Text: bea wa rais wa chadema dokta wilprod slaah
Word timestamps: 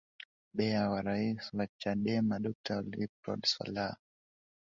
bea 0.55 0.89
wa 0.89 1.01
rais 1.01 1.53
wa 1.57 1.65
chadema 1.81 2.35
dokta 2.43 2.73
wilprod 2.85 3.41
slaah 3.53 3.95